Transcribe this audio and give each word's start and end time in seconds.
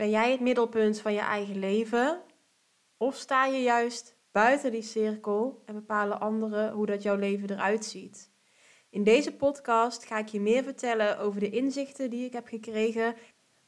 Ben 0.00 0.10
jij 0.10 0.30
het 0.30 0.40
middelpunt 0.40 1.00
van 1.00 1.12
je 1.12 1.20
eigen 1.20 1.58
leven? 1.58 2.22
Of 2.96 3.16
sta 3.16 3.46
je 3.46 3.62
juist 3.62 4.16
buiten 4.32 4.70
die 4.70 4.82
cirkel 4.82 5.62
en 5.64 5.74
bepalen 5.74 6.20
anderen 6.20 6.72
hoe 6.72 6.86
dat 6.86 7.02
jouw 7.02 7.16
leven 7.16 7.50
eruit 7.50 7.84
ziet? 7.84 8.30
In 8.90 9.04
deze 9.04 9.36
podcast 9.36 10.04
ga 10.04 10.18
ik 10.18 10.28
je 10.28 10.40
meer 10.40 10.62
vertellen 10.62 11.18
over 11.18 11.40
de 11.40 11.50
inzichten 11.50 12.10
die 12.10 12.24
ik 12.24 12.32
heb 12.32 12.48
gekregen 12.48 13.14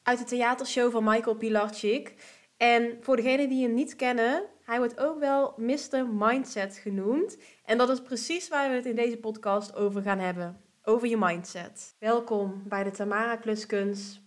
uit 0.03 0.19
de 0.19 0.25
theatershow 0.25 0.93
van 0.93 1.05
Michael 1.05 1.37
Pilarczyk. 1.37 2.15
En 2.57 2.99
voor 3.01 3.17
degenen 3.17 3.49
die 3.49 3.63
hem 3.63 3.75
niet 3.75 3.97
kennen, 3.97 4.45
hij 4.65 4.79
wordt 4.79 5.01
ook 5.01 5.19
wel 5.19 5.55
Mr. 5.57 6.07
Mindset 6.13 6.77
genoemd. 6.77 7.39
En 7.65 7.79
dat 7.79 7.89
is 7.89 8.03
precies 8.03 8.49
waar 8.49 8.69
we 8.69 8.75
het 8.75 8.87
in 8.87 8.97
deze 8.97 9.19
podcast 9.19 9.75
over 9.75 10.03
gaan 10.03 10.19
hebben. 10.19 10.61
Over 10.83 11.09
je 11.09 11.17
mindset. 11.17 11.97
Welkom 11.99 12.63
bij 12.69 12.85
de 12.85 12.91
Tamara 12.91 13.37
Kluskens 13.37 14.22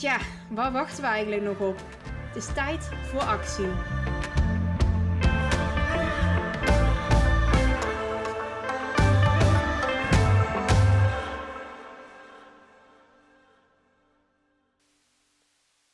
Tja, 0.00 0.18
waar 0.50 0.72
wachten 0.72 1.02
we 1.02 1.08
eigenlijk 1.08 1.42
nog 1.42 1.60
op? 1.60 1.76
Het 2.26 2.36
is 2.36 2.52
tijd 2.52 2.84
voor 2.84 3.20
actie. 3.20 3.66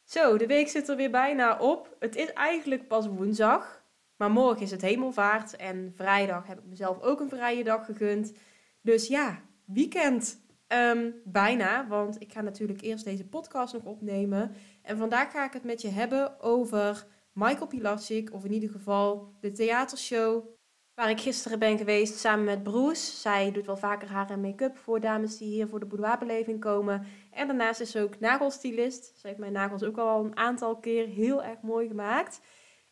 Zo, 0.05 0.37
de 0.37 0.47
week 0.47 0.69
zit 0.69 0.89
er 0.89 0.97
weer 0.97 1.11
bijna 1.11 1.59
op. 1.59 1.97
Het 1.99 2.17
is 2.17 2.33
eigenlijk 2.33 2.89
pas 2.89 3.07
woensdag. 3.07 3.85
Maar 4.17 4.31
morgen 4.31 4.63
is 4.63 4.71
het 4.71 4.83
hemelvaart 4.83 5.57
en 5.57 5.93
vrijdag 5.97 6.47
heb 6.47 6.59
ik 6.59 6.65
mezelf 6.65 7.01
ook 7.01 7.21
een 7.21 7.29
vrije 7.29 7.65
dag 7.65 7.85
gegund. 7.85 8.33
Dus 8.81 9.07
ja, 9.09 9.41
weekend. 9.65 10.46
Um, 10.69 11.15
bijna, 11.25 11.87
want 11.89 12.21
ik 12.21 12.33
ga 12.33 12.41
natuurlijk 12.41 12.81
eerst 12.81 13.05
deze 13.05 13.27
podcast 13.27 13.73
nog 13.73 13.85
opnemen. 13.85 14.55
En 14.83 14.97
vandaag 14.97 15.31
ga 15.31 15.45
ik 15.45 15.53
het 15.53 15.65
met 15.65 15.83
je 15.83 15.89
hebben 15.89 16.41
over 16.41 17.07
Michael 17.33 17.67
Pilarczyk, 17.67 18.33
of 18.33 18.45
in 18.45 18.53
ieder 18.53 18.71
geval 18.71 19.35
de 19.41 19.53
theatershow 19.53 20.45
waar 20.95 21.11
ik 21.11 21.21
gisteren 21.21 21.59
ben 21.59 21.79
geweest 21.79 22.19
samen 22.19 22.45
met 22.45 22.63
Broes. 22.63 23.21
Zij 23.21 23.53
doet 23.53 23.67
wel 23.67 23.77
vaker 23.77 24.09
haar 24.09 24.31
en 24.31 24.41
make-up 24.41 24.77
voor 24.77 25.01
dames 25.01 25.39
die 25.39 25.49
hier 25.49 25.69
voor 25.69 25.81
de 25.81 25.87
boudoirbeleving 25.87 26.61
komen. 26.61 27.07
En 27.31 27.47
daarnaast 27.47 27.81
is 27.81 27.91
ze 27.91 28.01
ook 28.01 28.21
nagelstylist. 28.21 29.19
Ze 29.19 29.27
heeft 29.27 29.39
mijn 29.39 29.53
nagels 29.53 29.83
ook 29.83 29.99
al 29.99 30.25
een 30.25 30.37
aantal 30.37 30.77
keer 30.77 31.07
heel 31.07 31.43
erg 31.43 31.61
mooi 31.61 31.89
gemaakt. 31.89 32.41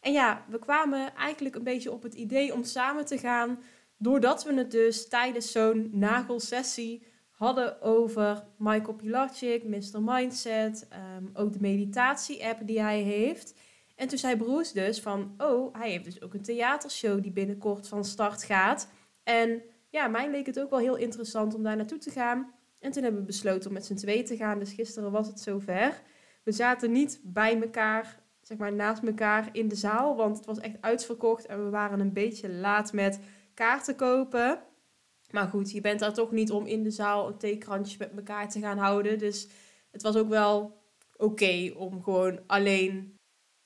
En 0.00 0.12
ja, 0.12 0.44
we 0.48 0.58
kwamen 0.58 1.14
eigenlijk 1.14 1.54
een 1.54 1.64
beetje 1.64 1.92
op 1.92 2.02
het 2.02 2.14
idee 2.14 2.52
om 2.52 2.64
samen 2.64 3.04
te 3.04 3.18
gaan 3.18 3.58
doordat 3.98 4.44
we 4.44 4.54
het 4.54 4.70
dus 4.70 5.08
tijdens 5.08 5.52
zo'n 5.52 5.88
nagelsessie 5.92 7.06
hadden 7.34 7.82
over 7.82 8.44
Michael 8.58 8.94
Pilarczyk, 8.94 9.64
Mr. 9.64 10.02
Mindset, 10.02 10.88
um, 11.18 11.30
ook 11.34 11.52
de 11.52 11.60
meditatie-app 11.60 12.66
die 12.66 12.80
hij 12.80 13.00
heeft. 13.00 13.54
En 13.96 14.08
toen 14.08 14.18
zei 14.18 14.36
Bruce 14.36 14.74
dus 14.74 15.00
van, 15.00 15.34
oh, 15.38 15.74
hij 15.74 15.90
heeft 15.90 16.04
dus 16.04 16.22
ook 16.22 16.34
een 16.34 16.42
theatershow 16.42 17.22
die 17.22 17.32
binnenkort 17.32 17.88
van 17.88 18.04
start 18.04 18.42
gaat. 18.42 18.88
En 19.22 19.62
ja, 19.88 20.06
mij 20.06 20.30
leek 20.30 20.46
het 20.46 20.60
ook 20.60 20.70
wel 20.70 20.78
heel 20.78 20.96
interessant 20.96 21.54
om 21.54 21.62
daar 21.62 21.76
naartoe 21.76 21.98
te 21.98 22.10
gaan. 22.10 22.52
En 22.80 22.90
toen 22.90 23.02
hebben 23.02 23.20
we 23.20 23.26
besloten 23.26 23.68
om 23.68 23.74
met 23.74 23.86
z'n 23.86 23.94
tweeën 23.94 24.24
te 24.24 24.36
gaan. 24.36 24.58
Dus 24.58 24.72
gisteren 24.72 25.10
was 25.10 25.26
het 25.26 25.40
zover. 25.40 26.02
We 26.42 26.52
zaten 26.52 26.92
niet 26.92 27.20
bij 27.22 27.60
elkaar, 27.60 28.20
zeg 28.40 28.58
maar 28.58 28.72
naast 28.72 29.02
elkaar 29.02 29.48
in 29.52 29.68
de 29.68 29.74
zaal, 29.74 30.16
want 30.16 30.36
het 30.36 30.46
was 30.46 30.58
echt 30.58 30.76
uitverkocht 30.80 31.46
en 31.46 31.64
we 31.64 31.70
waren 31.70 32.00
een 32.00 32.12
beetje 32.12 32.50
laat 32.50 32.92
met 32.92 33.20
kaarten 33.54 33.96
kopen. 33.96 34.58
Maar 35.34 35.48
goed, 35.48 35.70
je 35.70 35.80
bent 35.80 36.00
daar 36.00 36.14
toch 36.14 36.30
niet 36.30 36.50
om 36.50 36.66
in 36.66 36.82
de 36.82 36.90
zaal 36.90 37.28
een 37.28 37.36
theekrantje 37.36 37.96
met 37.98 38.12
elkaar 38.16 38.48
te 38.48 38.60
gaan 38.60 38.78
houden. 38.78 39.18
Dus 39.18 39.48
het 39.90 40.02
was 40.02 40.16
ook 40.16 40.28
wel 40.28 40.82
oké 41.16 41.72
om 41.76 42.02
gewoon 42.02 42.40
alleen 42.46 43.16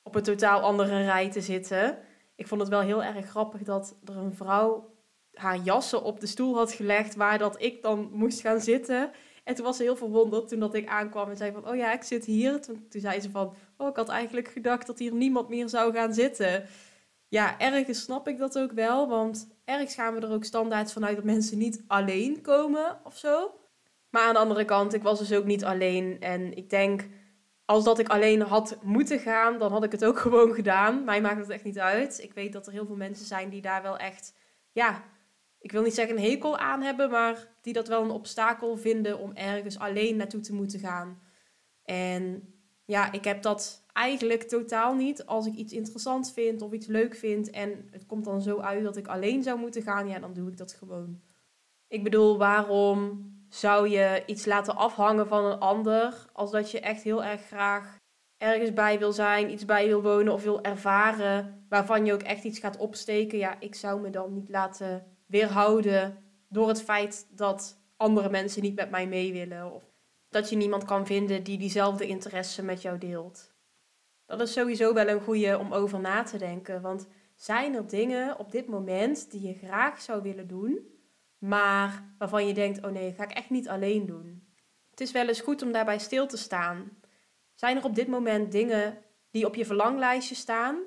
op 0.02 0.14
een 0.14 0.22
totaal 0.22 0.60
andere 0.60 1.04
rij 1.04 1.30
te 1.30 1.40
zitten. 1.40 1.98
Ik 2.34 2.46
vond 2.46 2.60
het 2.60 2.70
wel 2.70 2.80
heel 2.80 3.02
erg 3.04 3.26
grappig 3.26 3.62
dat 3.62 3.96
er 4.04 4.16
een 4.16 4.34
vrouw 4.34 4.96
haar 5.32 5.58
jassen 5.58 6.02
op 6.02 6.20
de 6.20 6.26
stoel 6.26 6.56
had 6.56 6.72
gelegd 6.72 7.14
waar 7.14 7.38
dat 7.38 7.62
ik 7.62 7.82
dan 7.82 8.10
moest 8.12 8.40
gaan 8.40 8.60
zitten. 8.60 9.10
En 9.44 9.54
toen 9.54 9.64
was 9.64 9.76
ze 9.76 9.82
heel 9.82 9.96
verwonderd 9.96 10.48
toen 10.48 10.60
dat 10.60 10.74
ik 10.74 10.88
aankwam 10.88 11.30
en 11.30 11.36
zei 11.36 11.52
van, 11.52 11.68
oh 11.68 11.76
ja, 11.76 11.92
ik 11.92 12.02
zit 12.02 12.24
hier. 12.24 12.60
Toen, 12.60 12.86
toen 12.88 13.00
zei 13.00 13.20
ze 13.20 13.30
van, 13.30 13.54
oh, 13.76 13.88
ik 13.88 13.96
had 13.96 14.08
eigenlijk 14.08 14.48
gedacht 14.48 14.86
dat 14.86 14.98
hier 14.98 15.14
niemand 15.14 15.48
meer 15.48 15.68
zou 15.68 15.92
gaan 15.92 16.14
zitten. 16.14 16.64
Ja, 17.28 17.58
ergens 17.58 18.02
snap 18.02 18.28
ik 18.28 18.38
dat 18.38 18.58
ook 18.58 18.72
wel, 18.72 19.08
want 19.08 19.48
ergens 19.64 19.94
gaan 19.94 20.14
we 20.14 20.20
er 20.20 20.32
ook 20.32 20.44
standaard 20.44 20.92
vanuit 20.92 21.16
dat 21.16 21.24
mensen 21.24 21.58
niet 21.58 21.84
alleen 21.86 22.40
komen 22.40 23.00
of 23.04 23.16
zo. 23.16 23.54
Maar 24.10 24.22
aan 24.22 24.32
de 24.32 24.40
andere 24.40 24.64
kant, 24.64 24.94
ik 24.94 25.02
was 25.02 25.18
dus 25.18 25.32
ook 25.32 25.44
niet 25.44 25.64
alleen. 25.64 26.20
En 26.20 26.56
ik 26.56 26.70
denk, 26.70 27.08
als 27.64 27.84
dat 27.84 27.98
ik 27.98 28.08
alleen 28.08 28.40
had 28.40 28.78
moeten 28.82 29.18
gaan, 29.18 29.58
dan 29.58 29.72
had 29.72 29.84
ik 29.84 29.92
het 29.92 30.04
ook 30.04 30.18
gewoon 30.28 30.54
gedaan. 30.54 31.04
Mij 31.04 31.20
maakt 31.20 31.40
het 31.40 31.50
echt 31.50 31.64
niet 31.64 31.78
uit. 31.78 32.22
Ik 32.22 32.32
weet 32.32 32.52
dat 32.52 32.66
er 32.66 32.72
heel 32.72 32.86
veel 32.86 32.96
mensen 32.96 33.26
zijn 33.26 33.48
die 33.48 33.62
daar 33.62 33.82
wel 33.82 33.96
echt, 33.96 34.34
ja, 34.72 35.04
ik 35.58 35.72
wil 35.72 35.82
niet 35.82 35.94
zeggen 35.94 36.16
een 36.16 36.22
hekel 36.22 36.58
aan 36.58 36.82
hebben, 36.82 37.10
maar 37.10 37.48
die 37.60 37.72
dat 37.72 37.88
wel 37.88 38.02
een 38.02 38.10
obstakel 38.10 38.76
vinden 38.76 39.18
om 39.18 39.32
ergens 39.32 39.78
alleen 39.78 40.16
naartoe 40.16 40.40
te 40.40 40.54
moeten 40.54 40.80
gaan. 40.80 41.22
En 41.84 42.52
ja, 42.88 43.12
ik 43.12 43.24
heb 43.24 43.42
dat 43.42 43.84
eigenlijk 43.92 44.42
totaal 44.42 44.94
niet. 44.94 45.26
Als 45.26 45.46
ik 45.46 45.54
iets 45.54 45.72
interessant 45.72 46.32
vind 46.32 46.62
of 46.62 46.72
iets 46.72 46.86
leuk 46.86 47.14
vind 47.14 47.50
en 47.50 47.88
het 47.90 48.06
komt 48.06 48.24
dan 48.24 48.42
zo 48.42 48.58
uit 48.58 48.84
dat 48.84 48.96
ik 48.96 49.06
alleen 49.06 49.42
zou 49.42 49.58
moeten 49.58 49.82
gaan, 49.82 50.08
ja, 50.08 50.18
dan 50.18 50.32
doe 50.32 50.48
ik 50.48 50.56
dat 50.56 50.72
gewoon. 50.72 51.20
Ik 51.88 52.02
bedoel, 52.02 52.38
waarom 52.38 53.30
zou 53.48 53.88
je 53.88 54.22
iets 54.26 54.46
laten 54.46 54.76
afhangen 54.76 55.26
van 55.26 55.44
een 55.44 55.58
ander 55.58 56.26
als 56.32 56.50
dat 56.50 56.70
je 56.70 56.80
echt 56.80 57.02
heel 57.02 57.24
erg 57.24 57.46
graag 57.46 57.96
ergens 58.36 58.72
bij 58.72 58.98
wil 58.98 59.12
zijn, 59.12 59.50
iets 59.50 59.64
bij 59.64 59.86
wil 59.86 60.02
wonen 60.02 60.32
of 60.32 60.42
wil 60.42 60.62
ervaren 60.62 61.66
waarvan 61.68 62.04
je 62.04 62.12
ook 62.12 62.22
echt 62.22 62.44
iets 62.44 62.58
gaat 62.58 62.76
opsteken? 62.76 63.38
Ja, 63.38 63.60
ik 63.60 63.74
zou 63.74 64.00
me 64.00 64.10
dan 64.10 64.34
niet 64.34 64.48
laten 64.48 65.06
weerhouden 65.26 66.18
door 66.48 66.68
het 66.68 66.82
feit 66.82 67.26
dat 67.30 67.80
andere 67.96 68.30
mensen 68.30 68.62
niet 68.62 68.76
met 68.76 68.90
mij 68.90 69.06
mee 69.06 69.32
willen 69.32 69.72
of 69.72 69.88
dat 70.28 70.50
je 70.50 70.56
niemand 70.56 70.84
kan 70.84 71.06
vinden 71.06 71.42
die 71.42 71.58
diezelfde 71.58 72.06
interesse 72.06 72.62
met 72.62 72.82
jou 72.82 72.98
deelt. 72.98 73.52
Dat 74.26 74.40
is 74.40 74.52
sowieso 74.52 74.94
wel 74.94 75.08
een 75.08 75.20
goede 75.20 75.58
om 75.58 75.72
over 75.72 76.00
na 76.00 76.22
te 76.22 76.38
denken. 76.38 76.80
Want 76.80 77.06
zijn 77.34 77.74
er 77.74 77.88
dingen 77.88 78.38
op 78.38 78.50
dit 78.50 78.66
moment 78.66 79.30
die 79.30 79.42
je 79.42 79.54
graag 79.54 80.00
zou 80.00 80.22
willen 80.22 80.48
doen, 80.48 80.86
maar 81.38 82.14
waarvan 82.18 82.46
je 82.46 82.54
denkt: 82.54 82.84
oh 82.84 82.90
nee, 82.90 83.12
ga 83.12 83.22
ik 83.22 83.30
echt 83.30 83.50
niet 83.50 83.68
alleen 83.68 84.06
doen? 84.06 84.46
Het 84.90 85.00
is 85.00 85.12
wel 85.12 85.28
eens 85.28 85.40
goed 85.40 85.62
om 85.62 85.72
daarbij 85.72 85.98
stil 85.98 86.26
te 86.26 86.36
staan. 86.36 86.90
Zijn 87.54 87.76
er 87.76 87.84
op 87.84 87.94
dit 87.94 88.08
moment 88.08 88.52
dingen 88.52 88.98
die 89.30 89.46
op 89.46 89.54
je 89.54 89.64
verlanglijstje 89.64 90.34
staan, 90.34 90.78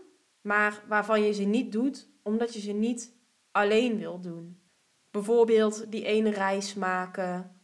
maar 0.41 0.84
waarvan 0.88 1.23
je 1.23 1.34
ze 1.34 1.44
niet 1.44 1.72
doet 1.72 2.09
omdat 2.23 2.53
je 2.53 2.59
ze 2.59 2.72
niet 2.72 3.16
alleen 3.52 3.97
wil 3.97 4.19
doen? 4.19 4.62
Bijvoorbeeld 5.12 5.91
die 5.91 6.06
ene 6.06 6.29
reis 6.29 6.73
maken 6.73 7.60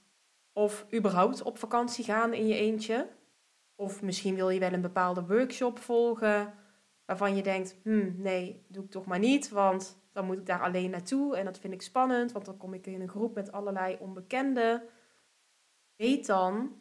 of 0.57 0.85
überhaupt 0.93 1.41
op 1.41 1.57
vakantie 1.57 2.03
gaan 2.03 2.33
in 2.33 2.47
je 2.47 2.55
eentje. 2.55 3.07
Of 3.75 4.01
misschien 4.01 4.35
wil 4.35 4.49
je 4.49 4.59
wel 4.59 4.73
een 4.73 4.81
bepaalde 4.81 5.25
workshop 5.25 5.79
volgen 5.79 6.53
waarvan 7.05 7.35
je 7.35 7.41
denkt, 7.41 7.75
hmm, 7.83 8.15
nee, 8.17 8.65
doe 8.67 8.83
ik 8.83 8.91
toch 8.91 9.05
maar 9.05 9.19
niet, 9.19 9.49
want 9.49 10.01
dan 10.11 10.25
moet 10.25 10.37
ik 10.37 10.45
daar 10.45 10.61
alleen 10.61 10.89
naartoe 10.89 11.37
en 11.37 11.45
dat 11.45 11.59
vind 11.59 11.73
ik 11.73 11.81
spannend, 11.81 12.31
want 12.31 12.45
dan 12.45 12.57
kom 12.57 12.73
ik 12.73 12.87
in 12.87 13.01
een 13.01 13.09
groep 13.09 13.35
met 13.35 13.51
allerlei 13.51 13.97
onbekenden. 13.99 14.83
Weet 15.95 16.25
dan 16.25 16.75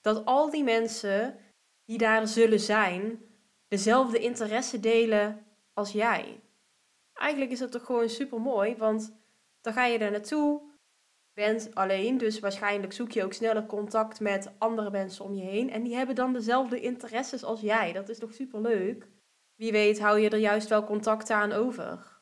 dat 0.00 0.24
al 0.24 0.50
die 0.50 0.64
mensen 0.64 1.38
die 1.84 1.98
daar 1.98 2.26
zullen 2.26 2.60
zijn, 2.60 3.22
dezelfde 3.68 4.18
interesse 4.18 4.80
delen 4.80 5.46
als 5.72 5.92
jij. 5.92 6.40
Eigenlijk 7.12 7.50
is 7.50 7.58
dat 7.58 7.72
toch 7.72 7.84
gewoon 7.84 8.08
super 8.08 8.40
mooi, 8.40 8.76
want 8.76 9.16
dan 9.60 9.72
ga 9.72 9.84
je 9.84 9.98
daar 9.98 10.10
naartoe 10.10 10.71
bent 11.34 11.74
alleen, 11.74 12.18
dus 12.18 12.40
waarschijnlijk 12.40 12.92
zoek 12.92 13.10
je 13.10 13.24
ook 13.24 13.32
sneller 13.32 13.66
contact 13.66 14.20
met 14.20 14.50
andere 14.58 14.90
mensen 14.90 15.24
om 15.24 15.34
je 15.34 15.44
heen. 15.44 15.70
En 15.70 15.82
die 15.82 15.94
hebben 15.94 16.14
dan 16.14 16.32
dezelfde 16.32 16.80
interesses 16.80 17.44
als 17.44 17.60
jij. 17.60 17.92
Dat 17.92 18.08
is 18.08 18.18
toch 18.18 18.32
super 18.32 18.60
leuk? 18.60 19.08
Wie 19.56 19.72
weet 19.72 20.00
hou 20.00 20.18
je 20.18 20.28
er 20.28 20.38
juist 20.38 20.68
wel 20.68 20.84
contact 20.84 21.30
aan 21.30 21.52
over. 21.52 22.20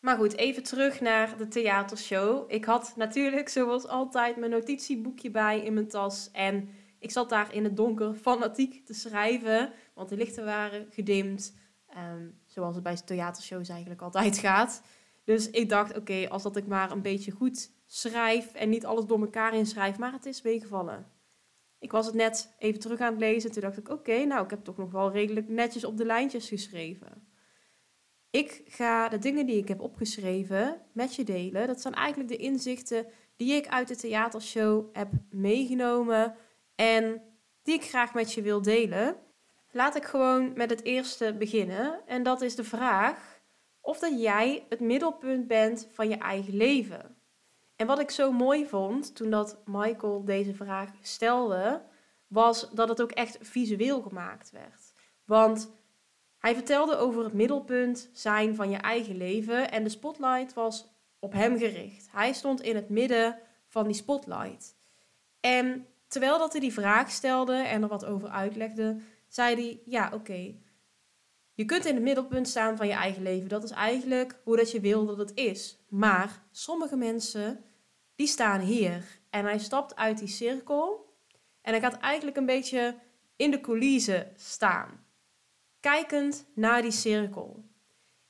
Maar 0.00 0.16
goed, 0.16 0.36
even 0.36 0.62
terug 0.62 1.00
naar 1.00 1.36
de 1.36 1.48
theatershow. 1.48 2.52
Ik 2.52 2.64
had 2.64 2.92
natuurlijk, 2.96 3.48
zoals 3.48 3.86
altijd, 3.86 4.36
mijn 4.36 4.50
notitieboekje 4.50 5.30
bij 5.30 5.60
in 5.60 5.74
mijn 5.74 5.88
tas. 5.88 6.30
En 6.32 6.68
ik 6.98 7.10
zat 7.10 7.28
daar 7.28 7.54
in 7.54 7.64
het 7.64 7.76
donker 7.76 8.14
fanatiek 8.14 8.86
te 8.86 8.94
schrijven, 8.94 9.72
want 9.94 10.08
de 10.08 10.16
lichten 10.16 10.44
waren 10.44 10.86
gedimd. 10.90 11.56
Ehm, 11.88 12.28
zoals 12.46 12.74
het 12.74 12.84
bij 12.84 12.96
theatershows 12.96 13.68
eigenlijk 13.68 14.02
altijd 14.02 14.38
gaat. 14.38 14.82
Dus 15.28 15.50
ik 15.50 15.68
dacht, 15.68 15.96
oké, 15.96 16.28
als 16.28 16.42
dat 16.42 16.56
ik 16.56 16.66
maar 16.66 16.90
een 16.90 17.02
beetje 17.02 17.30
goed 17.30 17.70
schrijf 17.86 18.54
en 18.54 18.68
niet 18.68 18.86
alles 18.86 19.04
door 19.04 19.20
elkaar 19.20 19.54
inschrijf, 19.54 19.98
maar 19.98 20.12
het 20.12 20.26
is 20.26 20.42
meegevallen. 20.42 21.06
Ik 21.78 21.90
was 21.90 22.06
het 22.06 22.14
net 22.14 22.54
even 22.58 22.80
terug 22.80 23.00
aan 23.00 23.10
het 23.10 23.20
lezen. 23.20 23.52
Toen 23.52 23.62
dacht 23.62 23.78
ik, 23.78 23.88
oké, 23.88 24.24
nou, 24.24 24.44
ik 24.44 24.50
heb 24.50 24.64
toch 24.64 24.76
nog 24.76 24.90
wel 24.90 25.12
redelijk 25.12 25.48
netjes 25.48 25.84
op 25.84 25.96
de 25.96 26.04
lijntjes 26.04 26.48
geschreven. 26.48 27.28
Ik 28.30 28.62
ga 28.66 29.08
de 29.08 29.18
dingen 29.18 29.46
die 29.46 29.56
ik 29.56 29.68
heb 29.68 29.80
opgeschreven 29.80 30.80
met 30.92 31.14
je 31.14 31.24
delen. 31.24 31.66
Dat 31.66 31.80
zijn 31.80 31.94
eigenlijk 31.94 32.28
de 32.28 32.36
inzichten 32.36 33.06
die 33.36 33.52
ik 33.52 33.68
uit 33.68 33.88
de 33.88 33.96
theatershow 33.96 34.96
heb 34.96 35.12
meegenomen 35.30 36.34
en 36.74 37.22
die 37.62 37.74
ik 37.74 37.84
graag 37.84 38.14
met 38.14 38.32
je 38.32 38.42
wil 38.42 38.62
delen. 38.62 39.16
Laat 39.70 39.96
ik 39.96 40.04
gewoon 40.04 40.52
met 40.54 40.70
het 40.70 40.84
eerste 40.84 41.34
beginnen. 41.38 42.06
En 42.06 42.22
dat 42.22 42.42
is 42.42 42.54
de 42.54 42.64
vraag 42.64 43.37
of 43.80 43.98
dat 43.98 44.20
jij 44.20 44.66
het 44.68 44.80
middelpunt 44.80 45.46
bent 45.46 45.88
van 45.92 46.08
je 46.08 46.16
eigen 46.16 46.56
leven. 46.56 47.16
En 47.76 47.86
wat 47.86 48.00
ik 48.00 48.10
zo 48.10 48.32
mooi 48.32 48.66
vond 48.66 49.14
toen 49.14 49.30
dat 49.30 49.58
Michael 49.64 50.24
deze 50.24 50.54
vraag 50.54 50.90
stelde, 51.00 51.82
was 52.26 52.70
dat 52.70 52.88
het 52.88 53.02
ook 53.02 53.10
echt 53.10 53.38
visueel 53.40 54.02
gemaakt 54.02 54.50
werd. 54.50 54.92
Want 55.24 55.70
hij 56.38 56.54
vertelde 56.54 56.96
over 56.96 57.24
het 57.24 57.32
middelpunt 57.32 58.10
zijn 58.12 58.54
van 58.54 58.70
je 58.70 58.76
eigen 58.76 59.16
leven 59.16 59.70
en 59.70 59.84
de 59.84 59.90
spotlight 59.90 60.54
was 60.54 60.88
op 61.18 61.32
hem 61.32 61.58
gericht. 61.58 62.08
Hij 62.10 62.32
stond 62.32 62.60
in 62.60 62.74
het 62.74 62.88
midden 62.88 63.38
van 63.66 63.84
die 63.84 63.94
spotlight. 63.94 64.76
En 65.40 65.86
terwijl 66.06 66.38
dat 66.38 66.52
hij 66.52 66.60
die 66.60 66.72
vraag 66.72 67.10
stelde 67.10 67.56
en 67.56 67.82
er 67.82 67.88
wat 67.88 68.04
over 68.04 68.28
uitlegde, 68.28 68.96
zei 69.28 69.54
hij: 69.54 69.80
Ja, 69.84 70.10
oké. 70.14 70.54
Je 71.58 71.64
kunt 71.64 71.86
in 71.86 71.94
het 71.94 72.02
middelpunt 72.02 72.48
staan 72.48 72.76
van 72.76 72.86
je 72.86 72.92
eigen 72.92 73.22
leven. 73.22 73.48
Dat 73.48 73.64
is 73.64 73.70
eigenlijk 73.70 74.40
hoe 74.44 74.56
dat 74.56 74.70
je 74.70 74.80
wil 74.80 75.06
dat 75.06 75.18
het 75.18 75.34
is. 75.34 75.78
Maar 75.88 76.42
sommige 76.50 76.96
mensen, 76.96 77.64
die 78.14 78.26
staan 78.26 78.60
hier. 78.60 79.20
En 79.30 79.44
hij 79.44 79.58
stapt 79.58 79.96
uit 79.96 80.18
die 80.18 80.28
cirkel. 80.28 81.14
En 81.62 81.72
hij 81.72 81.80
gaat 81.80 81.98
eigenlijk 81.98 82.36
een 82.36 82.46
beetje 82.46 82.94
in 83.36 83.50
de 83.50 83.60
coulissen 83.60 84.32
staan. 84.36 85.04
Kijkend 85.80 86.46
naar 86.54 86.82
die 86.82 86.90
cirkel. 86.90 87.64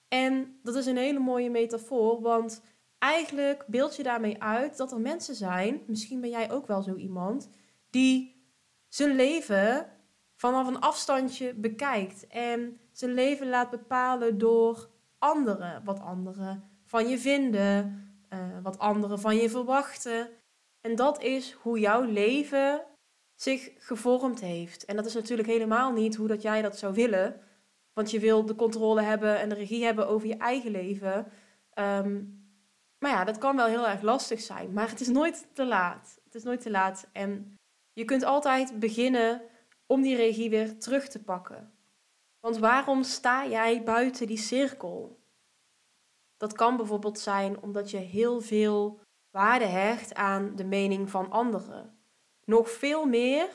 En 0.09 0.59
dat 0.63 0.75
is 0.75 0.87
een 0.87 0.97
hele 0.97 1.19
mooie 1.19 1.51
metafoor, 1.51 2.21
want 2.21 2.63
eigenlijk 2.99 3.65
beeld 3.67 3.97
je 3.97 4.03
daarmee 4.03 4.43
uit 4.43 4.77
dat 4.77 4.93
er 4.93 5.01
mensen 5.01 5.35
zijn, 5.35 5.83
misschien 5.87 6.21
ben 6.21 6.31
jij 6.31 6.51
ook 6.51 6.67
wel 6.67 6.83
zo 6.83 6.95
iemand, 6.95 7.49
die 7.91 8.43
zijn 8.89 9.17
leven 9.17 9.98
vanaf 10.39 10.67
een 10.67 10.81
afstandje 10.81 11.55
bekijkt 11.55 12.27
en 12.27 12.81
zijn 12.93 13.13
leven 13.13 13.49
laat 13.49 13.71
bepalen 13.71 14.39
door 14.39 14.89
anderen. 15.19 15.85
Wat 15.85 16.01
anderen 16.01 16.71
van 16.85 17.09
je 17.09 17.19
vinden, 17.19 18.03
uh, 18.33 18.39
wat 18.63 18.79
anderen 18.79 19.21
van 19.21 19.37
je 19.37 19.51
verwachten. 19.51 20.29
En 20.81 20.97
dat 20.97 21.23
is 21.23 21.53
hoe 21.53 21.79
jouw 21.79 22.03
leven 22.03 22.85
zich 23.35 23.71
gevormd 23.77 24.41
heeft. 24.41 24.85
En 24.85 24.97
dat 24.97 25.07
is 25.07 25.15
natuurlijk 25.15 25.49
helemaal 25.49 25.93
niet 25.93 26.17
hoe 26.17 26.29
dat 26.29 26.43
jij 26.43 26.63
dat 26.63 26.79
zou 26.79 26.95
willen. 26.95 27.41
Want 27.93 28.11
je 28.11 28.21
wil 28.21 28.47
de 28.47 28.55
controle 28.55 29.03
hebben 29.03 29.41
en 29.41 29.49
de 29.49 29.55
regie 29.55 29.85
hebben 29.85 30.09
over 30.09 30.29
je 30.29 30.37
eigen 30.37 30.71
leven. 30.71 31.27
Um, 31.75 32.37
maar 32.99 33.11
ja, 33.11 33.25
dat 33.25 33.39
kan 33.39 33.57
wel 33.57 33.67
heel 33.67 33.89
erg 33.89 34.03
lastig 34.03 34.41
zijn. 34.41 34.73
Maar 34.73 34.89
het 34.89 35.01
is 35.01 35.09
nooit 35.09 35.47
te 35.53 35.67
laat. 35.67 36.21
Het 36.25 36.35
is 36.35 36.43
nooit 36.43 36.61
te 36.61 36.71
laat. 36.71 37.09
En 37.13 37.57
je 37.93 38.05
kunt 38.05 38.25
altijd 38.25 38.79
beginnen 38.79 39.43
om 39.89 40.03
die 40.03 40.17
regie 40.17 40.51
weer 40.51 40.79
terug 40.79 41.09
te 41.09 41.23
pakken. 41.23 41.73
Want 42.41 42.59
waarom 42.59 43.03
sta 43.03 43.47
jij 43.47 43.83
buiten 43.83 44.27
die 44.27 44.39
cirkel? 44.39 45.21
Dat 46.37 46.53
kan 46.53 46.77
bijvoorbeeld 46.77 47.19
zijn 47.19 47.63
omdat 47.63 47.91
je 47.91 47.97
heel 47.97 48.41
veel 48.41 49.01
waarde 49.31 49.65
hecht 49.65 50.15
aan 50.15 50.57
de 50.57 50.65
mening 50.65 51.11
van 51.11 51.31
anderen. 51.31 51.99
Nog 52.45 52.71
veel 52.71 53.07
meer 53.07 53.49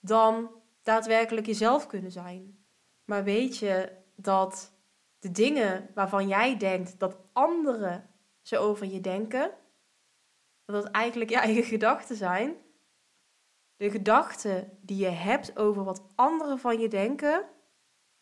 dan 0.00 0.50
daadwerkelijk 0.82 1.46
jezelf 1.46 1.86
kunnen 1.86 2.12
zijn. 2.12 2.64
Maar 3.04 3.24
weet 3.24 3.58
je 3.58 3.92
dat 4.16 4.72
de 5.18 5.30
dingen 5.30 5.90
waarvan 5.94 6.28
jij 6.28 6.56
denkt 6.56 6.98
dat 6.98 7.16
anderen 7.32 8.10
ze 8.42 8.58
over 8.58 8.86
je 8.86 9.00
denken, 9.00 9.50
dat 10.64 10.82
dat 10.82 10.92
eigenlijk 10.92 11.30
je 11.30 11.36
eigen 11.36 11.64
gedachten 11.64 12.16
zijn, 12.16 12.56
de 13.82 13.90
gedachten 13.90 14.78
die 14.80 14.96
je 14.96 15.08
hebt 15.08 15.58
over 15.58 15.84
wat 15.84 16.02
anderen 16.14 16.58
van 16.58 16.80
je 16.80 16.88
denken, 16.88 17.44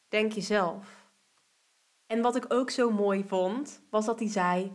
denk 0.08 0.32
je 0.32 0.40
zelf. 0.40 1.08
En 2.06 2.22
wat 2.22 2.36
ik 2.36 2.44
ook 2.48 2.70
zo 2.70 2.90
mooi 2.90 3.24
vond, 3.26 3.82
was 3.90 4.06
dat 4.06 4.18
hij 4.18 4.28
zei: 4.28 4.72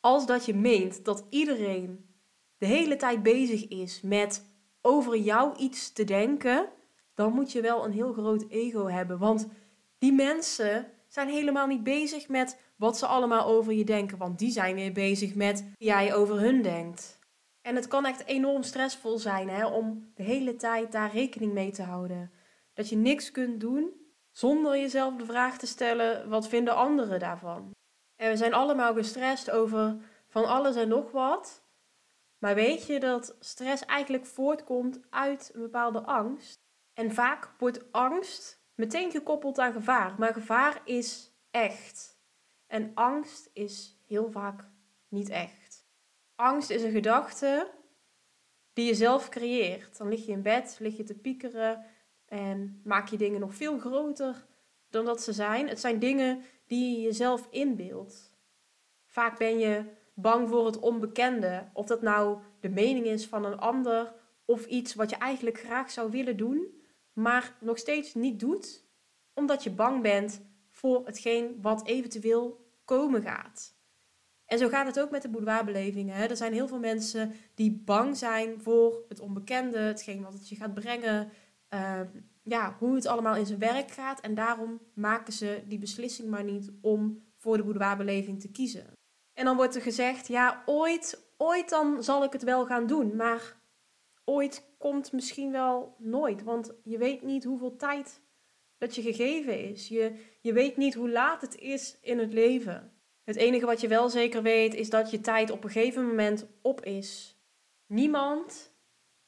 Als 0.00 0.26
dat 0.26 0.44
je 0.44 0.54
meent 0.54 1.04
dat 1.04 1.26
iedereen 1.28 2.14
de 2.58 2.66
hele 2.66 2.96
tijd 2.96 3.22
bezig 3.22 3.68
is 3.68 4.00
met 4.00 4.46
over 4.80 5.16
jou 5.16 5.56
iets 5.56 5.92
te 5.92 6.04
denken, 6.04 6.68
dan 7.14 7.32
moet 7.32 7.52
je 7.52 7.60
wel 7.60 7.84
een 7.84 7.92
heel 7.92 8.12
groot 8.12 8.44
ego 8.48 8.86
hebben. 8.86 9.18
Want 9.18 9.48
die 9.98 10.12
mensen 10.12 10.86
zijn 11.08 11.28
helemaal 11.28 11.66
niet 11.66 11.82
bezig 11.82 12.28
met 12.28 12.60
wat 12.76 12.98
ze 12.98 13.06
allemaal 13.06 13.46
over 13.46 13.72
je 13.72 13.84
denken, 13.84 14.18
want 14.18 14.38
die 14.38 14.50
zijn 14.50 14.74
weer 14.74 14.92
bezig 14.92 15.34
met 15.34 15.64
wie 15.78 15.88
jij 15.88 16.14
over 16.14 16.40
hun 16.40 16.62
denkt. 16.62 17.19
En 17.62 17.76
het 17.76 17.88
kan 17.88 18.04
echt 18.04 18.26
enorm 18.26 18.62
stressvol 18.62 19.18
zijn 19.18 19.48
hè, 19.48 19.66
om 19.66 20.12
de 20.14 20.22
hele 20.22 20.56
tijd 20.56 20.92
daar 20.92 21.12
rekening 21.12 21.52
mee 21.52 21.70
te 21.70 21.82
houden. 21.82 22.32
Dat 22.74 22.88
je 22.88 22.96
niks 22.96 23.30
kunt 23.30 23.60
doen 23.60 24.00
zonder 24.30 24.78
jezelf 24.78 25.16
de 25.16 25.24
vraag 25.24 25.58
te 25.58 25.66
stellen: 25.66 26.28
wat 26.28 26.48
vinden 26.48 26.74
anderen 26.74 27.18
daarvan? 27.18 27.70
En 28.16 28.30
we 28.30 28.36
zijn 28.36 28.54
allemaal 28.54 28.94
gestrest 28.94 29.50
over 29.50 29.96
van 30.28 30.44
alles 30.46 30.76
en 30.76 30.88
nog 30.88 31.10
wat. 31.10 31.64
Maar 32.38 32.54
weet 32.54 32.86
je 32.86 33.00
dat 33.00 33.36
stress 33.40 33.84
eigenlijk 33.84 34.26
voortkomt 34.26 35.00
uit 35.10 35.50
een 35.54 35.60
bepaalde 35.60 36.00
angst? 36.00 36.54
En 36.94 37.14
vaak 37.14 37.54
wordt 37.58 37.92
angst 37.92 38.62
meteen 38.74 39.10
gekoppeld 39.10 39.58
aan 39.58 39.72
gevaar. 39.72 40.14
Maar 40.18 40.32
gevaar 40.32 40.80
is 40.84 41.32
echt. 41.50 42.18
En 42.66 42.90
angst 42.94 43.50
is 43.52 44.00
heel 44.06 44.30
vaak 44.30 44.68
niet 45.08 45.28
echt. 45.28 45.59
Angst 46.40 46.70
is 46.70 46.82
een 46.82 46.90
gedachte 46.90 47.70
die 48.72 48.86
je 48.86 48.94
zelf 48.94 49.28
creëert. 49.28 49.98
Dan 49.98 50.08
lig 50.08 50.26
je 50.26 50.32
in 50.32 50.42
bed, 50.42 50.76
lig 50.80 50.96
je 50.96 51.02
te 51.02 51.14
piekeren 51.14 51.84
en 52.26 52.80
maak 52.84 53.08
je 53.08 53.16
dingen 53.16 53.40
nog 53.40 53.54
veel 53.54 53.78
groter 53.78 54.46
dan 54.90 55.04
dat 55.04 55.22
ze 55.22 55.32
zijn. 55.32 55.68
Het 55.68 55.80
zijn 55.80 55.98
dingen 55.98 56.42
die 56.66 56.96
je 56.96 57.00
jezelf 57.00 57.46
inbeeldt. 57.50 58.34
Vaak 59.04 59.38
ben 59.38 59.58
je 59.58 59.84
bang 60.14 60.48
voor 60.48 60.66
het 60.66 60.78
onbekende. 60.78 61.68
Of 61.72 61.86
dat 61.86 62.02
nou 62.02 62.38
de 62.60 62.68
mening 62.68 63.06
is 63.06 63.26
van 63.26 63.44
een 63.44 63.58
ander 63.58 64.14
of 64.44 64.66
iets 64.66 64.94
wat 64.94 65.10
je 65.10 65.16
eigenlijk 65.16 65.58
graag 65.58 65.90
zou 65.90 66.10
willen 66.10 66.36
doen, 66.36 66.82
maar 67.12 67.56
nog 67.60 67.78
steeds 67.78 68.14
niet 68.14 68.40
doet, 68.40 68.84
omdat 69.34 69.62
je 69.62 69.70
bang 69.70 70.02
bent 70.02 70.42
voor 70.70 71.06
hetgeen 71.06 71.58
wat 71.60 71.86
eventueel 71.86 72.70
komen 72.84 73.22
gaat. 73.22 73.79
En 74.50 74.58
zo 74.58 74.68
gaat 74.68 74.86
het 74.86 75.00
ook 75.00 75.10
met 75.10 75.22
de 75.22 75.28
boudoirbelevingen. 75.28 76.30
Er 76.30 76.36
zijn 76.36 76.52
heel 76.52 76.68
veel 76.68 76.78
mensen 76.78 77.32
die 77.54 77.82
bang 77.84 78.16
zijn 78.16 78.60
voor 78.60 79.04
het 79.08 79.20
onbekende, 79.20 79.78
hetgeen 79.78 80.22
wat 80.22 80.32
het 80.32 80.48
je 80.48 80.56
gaat 80.56 80.74
brengen, 80.74 81.30
uh, 81.74 82.00
ja, 82.42 82.76
hoe 82.78 82.94
het 82.94 83.06
allemaal 83.06 83.36
in 83.36 83.46
zijn 83.46 83.58
werk 83.58 83.90
gaat. 83.90 84.20
En 84.20 84.34
daarom 84.34 84.80
maken 84.94 85.32
ze 85.32 85.62
die 85.66 85.78
beslissing 85.78 86.28
maar 86.28 86.44
niet 86.44 86.70
om 86.80 87.22
voor 87.36 87.56
de 87.56 87.62
boudoirbeleving 87.62 88.40
te 88.40 88.50
kiezen. 88.50 88.92
En 89.32 89.44
dan 89.44 89.56
wordt 89.56 89.74
er 89.74 89.82
gezegd, 89.82 90.26
ja, 90.26 90.62
ooit, 90.66 91.32
ooit 91.36 91.68
dan 91.68 92.02
zal 92.02 92.24
ik 92.24 92.32
het 92.32 92.42
wel 92.42 92.66
gaan 92.66 92.86
doen. 92.86 93.16
Maar 93.16 93.60
ooit 94.24 94.74
komt 94.78 95.12
misschien 95.12 95.52
wel 95.52 95.94
nooit, 95.98 96.42
want 96.42 96.72
je 96.84 96.98
weet 96.98 97.22
niet 97.22 97.44
hoeveel 97.44 97.76
tijd 97.76 98.20
dat 98.78 98.94
je 98.94 99.02
gegeven 99.02 99.68
is. 99.70 99.88
Je, 99.88 100.14
je 100.40 100.52
weet 100.52 100.76
niet 100.76 100.94
hoe 100.94 101.10
laat 101.10 101.40
het 101.40 101.56
is 101.56 101.98
in 102.00 102.18
het 102.18 102.32
leven. 102.32 102.99
Het 103.24 103.36
enige 103.36 103.66
wat 103.66 103.80
je 103.80 103.88
wel 103.88 104.08
zeker 104.08 104.42
weet 104.42 104.74
is 104.74 104.90
dat 104.90 105.10
je 105.10 105.20
tijd 105.20 105.50
op 105.50 105.64
een 105.64 105.70
gegeven 105.70 106.06
moment 106.06 106.46
op 106.62 106.84
is. 106.84 107.38
Niemand 107.86 108.72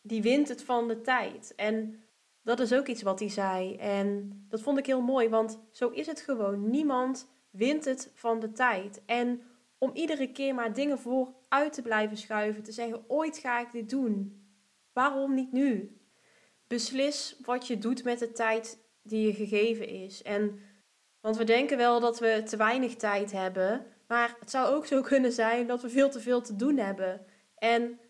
die 0.01 0.23
wint 0.23 0.49
het 0.49 0.63
van 0.63 0.89
de 0.89 1.01
tijd. 1.01 1.53
En 1.57 2.05
dat 2.43 2.61
is 2.61 2.73
ook 2.73 2.87
iets 2.87 3.03
wat 3.03 3.19
hij 3.19 3.29
zei. 3.29 3.77
En 3.77 4.45
dat 4.49 4.61
vond 4.61 4.79
ik 4.79 4.87
heel 4.87 5.01
mooi, 5.01 5.29
want 5.29 5.61
zo 5.71 5.89
is 5.89 6.07
het 6.07 6.21
gewoon. 6.21 6.71
Niemand 6.71 7.29
wint 7.51 7.85
het 7.85 8.11
van 8.15 8.41
de 8.41 8.53
tijd. 8.53 9.03
En 9.07 9.43
om 9.79 9.91
iedere 9.95 10.33
keer 10.33 10.55
maar 10.55 10.75
dingen 10.75 10.99
vooruit 10.99 11.73
te 11.73 11.83
blijven 11.83 12.17
schuiven, 12.17 12.63
te 12.63 12.73
zeggen: 12.73 13.05
ooit 13.09 13.39
ga 13.39 13.61
ik 13.61 13.73
dit 13.73 13.91
doen. 13.91 14.43
Waarom 14.93 15.35
niet 15.35 15.53
nu? 15.53 15.97
Beslis 16.67 17.37
wat 17.45 17.67
je 17.67 17.79
doet 17.79 18.05
met 18.05 18.19
de 18.19 18.33
tijd 18.33 18.79
die 19.03 19.27
je 19.27 19.35
gegeven 19.35 19.89
is. 19.89 20.23
En, 20.23 20.61
want 21.23 21.37
we 21.37 21.45
denken 21.45 21.77
wel 21.77 22.01
dat 22.01 22.19
we 22.19 22.43
te 22.45 22.57
weinig 22.57 22.97
tijd 22.97 23.33
hebben, 23.33 23.87
maar 24.07 24.37
het 24.41 24.51
zou 24.51 24.75
ook 24.75 24.87
zo 24.87 25.01
kunnen 25.13 25.33
zijn 25.33 25.67
dat 25.67 25.83
we 25.83 25.89
veel 25.89 26.11
te 26.11 26.21
veel 26.21 26.41
te 26.41 26.57
doen 26.57 26.77
hebben. 26.77 27.27
En 27.59 28.01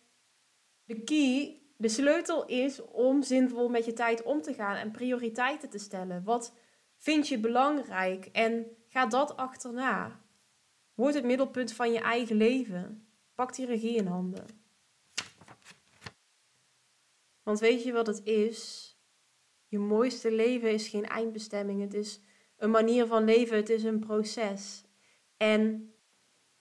de 0.84 1.00
key, 1.00 1.60
de 1.76 1.88
sleutel 1.88 2.46
is 2.46 2.82
om 2.82 3.22
zinvol 3.22 3.68
met 3.68 3.84
je 3.84 3.92
tijd 3.92 4.22
om 4.22 4.42
te 4.42 4.54
gaan 4.54 4.76
en 4.76 4.90
prioriteiten 4.90 5.70
te 5.70 5.78
stellen. 5.78 6.24
Wat 6.24 6.54
vind 6.98 7.28
je 7.28 7.38
belangrijk 7.38 8.26
en 8.32 8.66
ga 8.88 9.06
dat 9.06 9.36
achterna. 9.36 10.20
Word 10.94 11.14
het 11.14 11.24
middelpunt 11.24 11.72
van 11.72 11.92
je 11.92 12.00
eigen 12.00 12.36
leven. 12.36 13.06
Pak 13.34 13.54
die 13.54 13.66
regie 13.66 13.96
in 13.96 14.06
handen. 14.06 14.46
Want 17.42 17.60
weet 17.60 17.82
je 17.82 17.92
wat 17.92 18.06
het 18.06 18.24
is? 18.24 18.90
Je 19.66 19.78
mooiste 19.78 20.32
leven 20.32 20.72
is 20.72 20.88
geen 20.88 21.06
eindbestemming. 21.06 21.80
Het 21.80 21.94
is 21.94 22.20
een 22.62 22.70
manier 22.70 23.06
van 23.06 23.24
leven. 23.24 23.56
Het 23.56 23.70
is 23.70 23.84
een 23.84 23.98
proces. 23.98 24.84
En 25.36 25.92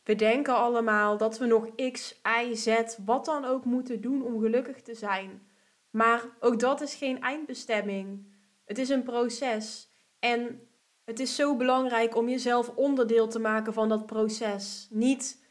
we 0.04 0.16
denken 0.16 0.56
allemaal 0.56 1.18
dat 1.18 1.38
we 1.38 1.46
nog 1.46 1.76
X, 1.92 2.22
Y, 2.44 2.56
Z, 2.56 2.98
wat 3.06 3.26
dan 3.26 3.46
ook 3.46 3.66
moeten 3.66 4.02
doen 4.02 4.24
om 4.24 4.40
gelukkig 4.40 4.82
te 4.82 4.96
zijn. 4.96 5.42
Maar 5.90 6.26
ook 6.40 6.60
dat 6.60 6.82
is 6.82 6.96
geen 6.96 7.22
eindbestemming. 7.22 8.26
Het 8.66 8.78
is 8.78 8.90
een 8.90 9.04
proces. 9.04 9.90
En 10.20 10.68
het 11.04 11.20
is 11.20 11.36
zo 11.36 11.56
belangrijk 11.56 12.16
om 12.16 12.30
jezelf 12.30 12.70
onderdeel 12.76 13.28
te 13.28 13.40
maken 13.40 13.74
van 13.74 13.90
dat 13.90 14.06
proces. 14.06 14.88
Niet 14.90 15.46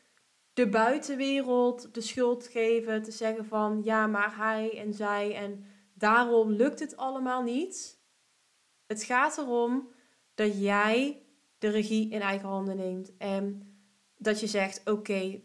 de 0.53 0.69
buitenwereld 0.69 1.95
de 1.95 2.01
schuld 2.01 2.47
geven, 2.47 3.03
te 3.03 3.11
zeggen 3.11 3.45
van 3.45 3.81
ja, 3.85 4.07
maar 4.07 4.37
hij 4.37 4.79
en 4.79 4.95
zij 4.95 5.35
en 5.35 5.65
daarom 5.95 6.51
lukt 6.51 6.81
het 6.81 6.97
allemaal 6.97 7.43
niet. 7.43 8.01
Het 8.87 9.03
gaat 9.03 9.39
erom 9.39 9.99
dat 10.41 10.61
jij 10.61 11.23
de 11.59 11.69
regie 11.69 12.11
in 12.11 12.21
eigen 12.21 12.49
handen 12.49 12.77
neemt 12.77 13.17
en 13.17 13.75
dat 14.17 14.41
je 14.41 14.47
zegt: 14.47 14.91
oké, 14.91 15.41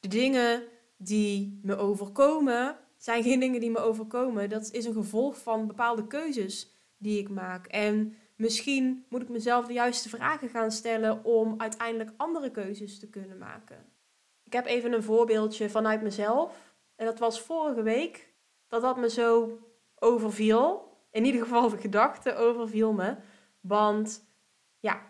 de 0.00 0.08
dingen 0.08 0.62
die 0.96 1.60
me 1.62 1.76
overkomen 1.76 2.76
zijn 2.96 3.22
geen 3.22 3.40
dingen 3.40 3.60
die 3.60 3.70
me 3.70 3.78
overkomen. 3.78 4.48
Dat 4.48 4.70
is 4.70 4.84
een 4.84 4.92
gevolg 4.92 5.38
van 5.38 5.66
bepaalde 5.66 6.06
keuzes 6.06 6.72
die 6.96 7.18
ik 7.18 7.28
maak. 7.28 7.66
En 7.66 8.14
misschien 8.36 9.04
moet 9.08 9.22
ik 9.22 9.28
mezelf 9.28 9.66
de 9.66 9.72
juiste 9.72 10.08
vragen 10.08 10.48
gaan 10.48 10.70
stellen 10.70 11.24
om 11.24 11.54
uiteindelijk 11.60 12.10
andere 12.16 12.50
keuzes 12.50 12.98
te 12.98 13.08
kunnen 13.08 13.38
maken. 13.38 13.86
Ik 14.44 14.52
heb 14.52 14.66
even 14.66 14.92
een 14.92 15.02
voorbeeldje 15.02 15.70
vanuit 15.70 16.02
mezelf. 16.02 16.74
En 16.96 17.06
dat 17.06 17.18
was 17.18 17.40
vorige 17.40 17.82
week 17.82 18.34
dat 18.68 18.82
dat 18.82 18.96
me 18.96 19.10
zo 19.10 19.58
overviel. 19.94 20.94
In 21.10 21.24
ieder 21.24 21.42
geval 21.42 21.70
de 21.70 21.78
gedachte 21.78 22.34
overviel 22.34 22.92
me. 22.92 23.16
Want 23.60 24.25
ja, 24.78 25.02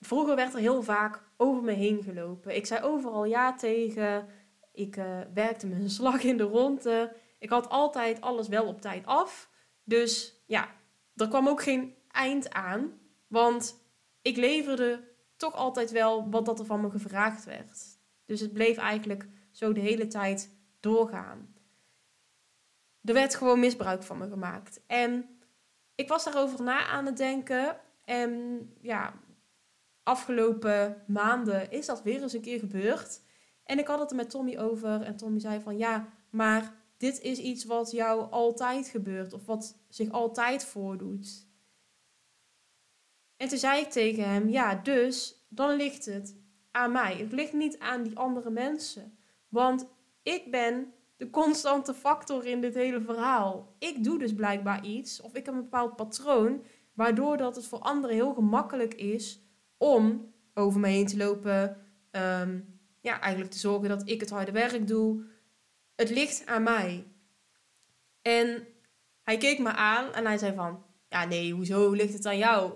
vroeger 0.00 0.36
werd 0.36 0.54
er 0.54 0.60
heel 0.60 0.82
vaak 0.82 1.22
over 1.36 1.62
me 1.62 1.72
heen 1.72 2.02
gelopen. 2.02 2.56
Ik 2.56 2.66
zei 2.66 2.82
overal 2.82 3.24
ja 3.24 3.54
tegen. 3.54 4.28
Ik 4.72 4.96
uh, 4.96 5.20
werkte 5.34 5.66
mijn 5.66 5.90
slag 6.00 6.22
in 6.22 6.36
de 6.36 6.42
ronde. 6.42 7.16
Ik 7.38 7.50
had 7.50 7.68
altijd 7.68 8.20
alles 8.20 8.48
wel 8.48 8.66
op 8.66 8.80
tijd 8.80 9.06
af. 9.06 9.50
Dus 9.84 10.42
ja, 10.46 10.68
er 11.14 11.28
kwam 11.28 11.48
ook 11.48 11.62
geen 11.62 11.94
eind 12.08 12.50
aan. 12.50 13.00
Want 13.26 13.80
ik 14.22 14.36
leverde 14.36 15.10
toch 15.36 15.54
altijd 15.54 15.90
wel 15.90 16.30
wat 16.30 16.46
dat 16.46 16.58
er 16.58 16.64
van 16.64 16.80
me 16.80 16.90
gevraagd 16.90 17.44
werd. 17.44 18.00
Dus 18.26 18.40
het 18.40 18.52
bleef 18.52 18.76
eigenlijk 18.76 19.28
zo 19.50 19.72
de 19.72 19.80
hele 19.80 20.06
tijd 20.06 20.56
doorgaan. 20.80 21.54
Er 23.02 23.14
werd 23.14 23.34
gewoon 23.34 23.60
misbruik 23.60 24.02
van 24.02 24.18
me 24.18 24.28
gemaakt. 24.28 24.80
En 24.86 25.38
ik 25.94 26.08
was 26.08 26.24
daarover 26.24 26.62
na 26.62 26.86
aan 26.86 27.06
het 27.06 27.16
denken. 27.16 27.80
En 28.04 28.60
ja, 28.80 29.14
afgelopen 30.02 31.02
maanden 31.06 31.70
is 31.70 31.86
dat 31.86 32.02
weer 32.02 32.22
eens 32.22 32.32
een 32.32 32.40
keer 32.40 32.58
gebeurd. 32.58 33.22
En 33.64 33.78
ik 33.78 33.86
had 33.86 34.00
het 34.00 34.10
er 34.10 34.16
met 34.16 34.30
Tommy 34.30 34.58
over. 34.58 35.02
En 35.02 35.16
Tommy 35.16 35.40
zei 35.40 35.60
van 35.60 35.76
ja, 35.76 36.08
maar 36.30 36.74
dit 36.96 37.20
is 37.20 37.38
iets 37.38 37.64
wat 37.64 37.90
jou 37.90 38.30
altijd 38.30 38.88
gebeurt. 38.88 39.32
Of 39.32 39.46
wat 39.46 39.78
zich 39.88 40.10
altijd 40.10 40.64
voordoet. 40.64 41.46
En 43.36 43.48
toen 43.48 43.58
zei 43.58 43.80
ik 43.80 43.90
tegen 43.90 44.28
hem, 44.28 44.48
ja, 44.48 44.74
dus 44.74 45.46
dan 45.48 45.76
ligt 45.76 46.04
het 46.04 46.36
aan 46.70 46.92
mij. 46.92 47.16
Het 47.16 47.32
ligt 47.32 47.52
niet 47.52 47.78
aan 47.78 48.02
die 48.02 48.16
andere 48.16 48.50
mensen. 48.50 49.18
Want 49.48 49.86
ik 50.22 50.50
ben 50.50 50.92
de 51.16 51.30
constante 51.30 51.94
factor 51.94 52.46
in 52.46 52.60
dit 52.60 52.74
hele 52.74 53.00
verhaal. 53.00 53.74
Ik 53.78 54.04
doe 54.04 54.18
dus 54.18 54.34
blijkbaar 54.34 54.84
iets, 54.84 55.20
of 55.20 55.34
ik 55.34 55.46
heb 55.46 55.54
een 55.54 55.62
bepaald 55.62 55.96
patroon, 55.96 56.64
waardoor 56.92 57.36
dat 57.36 57.56
het 57.56 57.66
voor 57.66 57.78
anderen 57.78 58.16
heel 58.16 58.34
gemakkelijk 58.34 58.94
is 58.94 59.40
om 59.76 60.34
over 60.54 60.80
me 60.80 60.88
heen 60.88 61.06
te 61.06 61.16
lopen. 61.16 61.86
Ehm, 62.10 62.60
ja, 63.00 63.20
eigenlijk 63.20 63.52
te 63.52 63.58
zorgen 63.58 63.88
dat 63.88 64.08
ik 64.08 64.20
het 64.20 64.30
harde 64.30 64.52
werk 64.52 64.86
doe. 64.86 65.24
Het 65.94 66.10
ligt 66.10 66.46
aan 66.46 66.62
mij. 66.62 67.06
En 68.22 68.66
hij 69.22 69.36
keek 69.36 69.58
me 69.58 69.72
aan 69.72 70.12
en 70.12 70.26
hij 70.26 70.38
zei 70.38 70.54
van, 70.54 70.84
ja 71.08 71.24
nee, 71.24 71.52
hoezo 71.52 71.90
ligt 71.90 72.14
het 72.14 72.26
aan 72.26 72.38
jou? 72.38 72.72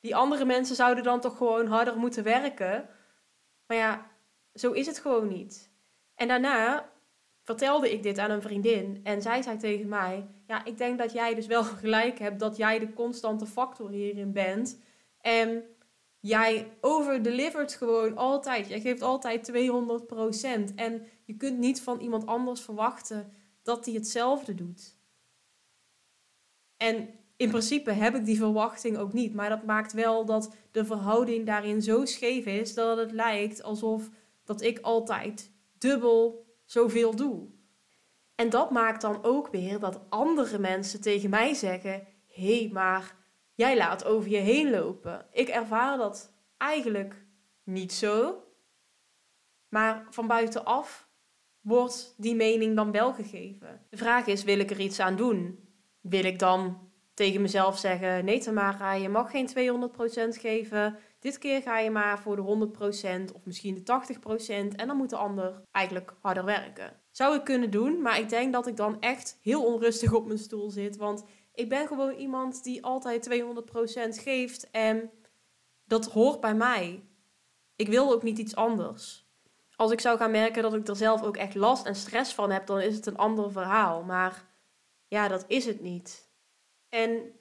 Die 0.00 0.16
andere 0.16 0.44
mensen 0.44 0.76
zouden 0.76 1.04
dan 1.04 1.20
toch 1.20 1.36
gewoon 1.36 1.66
harder 1.66 1.96
moeten 1.96 2.24
werken. 2.24 2.88
Maar 3.66 3.76
ja, 3.76 4.10
zo 4.54 4.72
is 4.72 4.86
het 4.86 4.98
gewoon 4.98 5.28
niet. 5.28 5.70
En 6.14 6.28
daarna 6.28 6.90
vertelde 7.42 7.92
ik 7.92 8.02
dit 8.02 8.18
aan 8.18 8.30
een 8.30 8.42
vriendin 8.42 9.00
en 9.02 9.22
zij 9.22 9.42
zei 9.42 9.56
tegen 9.56 9.88
mij: 9.88 10.28
Ja, 10.46 10.64
ik 10.64 10.78
denk 10.78 10.98
dat 10.98 11.12
jij 11.12 11.34
dus 11.34 11.46
wel 11.46 11.64
gelijk 11.82 12.18
hebt 12.18 12.40
dat 12.40 12.56
jij 12.56 12.78
de 12.78 12.92
constante 12.92 13.46
factor 13.46 13.90
hierin 13.90 14.32
bent. 14.32 14.78
En 15.20 15.64
jij 16.20 16.72
overdelivert 16.80 17.74
gewoon 17.74 18.16
altijd. 18.16 18.68
Jij 18.68 18.80
geeft 18.80 19.02
altijd 19.02 19.52
200%. 19.52 20.74
En 20.74 21.06
je 21.24 21.36
kunt 21.36 21.58
niet 21.58 21.80
van 21.80 22.00
iemand 22.00 22.26
anders 22.26 22.60
verwachten 22.60 23.32
dat 23.62 23.84
hij 23.84 23.94
hetzelfde 23.94 24.54
doet. 24.54 24.96
En 26.76 27.08
in 27.36 27.48
principe 27.48 27.90
heb 27.90 28.14
ik 28.14 28.24
die 28.24 28.36
verwachting 28.36 28.96
ook 28.96 29.12
niet. 29.12 29.34
Maar 29.34 29.48
dat 29.48 29.64
maakt 29.64 29.92
wel 29.92 30.24
dat 30.24 30.54
de 30.70 30.84
verhouding 30.84 31.46
daarin 31.46 31.82
zo 31.82 32.04
scheef 32.04 32.46
is 32.46 32.74
dat 32.74 32.98
het 32.98 33.12
lijkt 33.12 33.62
alsof 33.62 34.10
dat 34.44 34.62
ik 34.62 34.78
altijd 34.78 35.50
dubbel 35.78 36.46
zoveel 36.72 37.16
doe. 37.16 37.48
En 38.34 38.50
dat 38.50 38.70
maakt 38.70 39.00
dan 39.00 39.24
ook 39.24 39.48
weer 39.48 39.78
dat 39.78 40.00
andere 40.08 40.58
mensen 40.58 41.00
tegen 41.00 41.30
mij 41.30 41.54
zeggen: 41.54 42.06
hé, 42.26 42.58
hey, 42.58 42.70
maar 42.72 43.16
jij 43.54 43.76
laat 43.76 44.04
over 44.04 44.30
je 44.30 44.36
heen 44.36 44.70
lopen. 44.70 45.26
Ik 45.32 45.48
ervaar 45.48 45.98
dat 45.98 46.34
eigenlijk 46.56 47.26
niet 47.64 47.92
zo. 47.92 48.44
Maar 49.68 50.06
van 50.10 50.26
buitenaf 50.26 51.08
wordt 51.60 52.14
die 52.16 52.34
mening 52.34 52.76
dan 52.76 52.92
wel 52.92 53.12
gegeven. 53.12 53.86
De 53.90 53.96
vraag 53.96 54.26
is: 54.26 54.44
wil 54.44 54.58
ik 54.58 54.70
er 54.70 54.80
iets 54.80 55.00
aan 55.00 55.16
doen? 55.16 55.68
Wil 56.00 56.24
ik 56.24 56.38
dan 56.38 56.90
tegen 57.14 57.40
mezelf 57.40 57.78
zeggen: 57.78 58.24
Nee, 58.24 58.40
Tamara, 58.40 58.92
je 58.92 59.08
mag 59.08 59.30
geen 59.30 59.48
200% 59.48 60.38
geven. 60.40 60.98
Dit 61.22 61.38
keer 61.38 61.62
ga 61.62 61.78
je 61.78 61.90
maar 61.90 62.18
voor 62.18 62.36
de 62.36 62.68
100% 63.30 63.34
of 63.34 63.44
misschien 63.44 63.74
de 63.74 63.80
80% 63.82 64.76
en 64.76 64.86
dan 64.86 64.96
moet 64.96 65.10
de 65.10 65.16
ander 65.16 65.62
eigenlijk 65.70 66.14
harder 66.20 66.44
werken. 66.44 67.00
Zou 67.10 67.36
ik 67.36 67.44
kunnen 67.44 67.70
doen, 67.70 68.02
maar 68.02 68.18
ik 68.18 68.28
denk 68.28 68.52
dat 68.52 68.66
ik 68.66 68.76
dan 68.76 69.00
echt 69.00 69.38
heel 69.40 69.64
onrustig 69.64 70.12
op 70.12 70.26
mijn 70.26 70.38
stoel 70.38 70.70
zit. 70.70 70.96
Want 70.96 71.24
ik 71.54 71.68
ben 71.68 71.86
gewoon 71.86 72.14
iemand 72.14 72.64
die 72.64 72.84
altijd 72.84 73.30
200% 73.30 74.22
geeft 74.22 74.70
en 74.70 75.10
dat 75.84 76.06
hoort 76.06 76.40
bij 76.40 76.54
mij. 76.54 77.04
Ik 77.76 77.88
wil 77.88 78.12
ook 78.12 78.22
niet 78.22 78.38
iets 78.38 78.56
anders. 78.56 79.30
Als 79.76 79.90
ik 79.90 80.00
zou 80.00 80.18
gaan 80.18 80.30
merken 80.30 80.62
dat 80.62 80.74
ik 80.74 80.88
er 80.88 80.96
zelf 80.96 81.22
ook 81.22 81.36
echt 81.36 81.54
last 81.54 81.86
en 81.86 81.94
stress 81.94 82.34
van 82.34 82.50
heb, 82.50 82.66
dan 82.66 82.80
is 82.80 82.96
het 82.96 83.06
een 83.06 83.16
ander 83.16 83.52
verhaal. 83.52 84.02
Maar 84.02 84.48
ja, 85.08 85.28
dat 85.28 85.44
is 85.48 85.64
het 85.66 85.80
niet. 85.80 86.30
En 86.88 87.32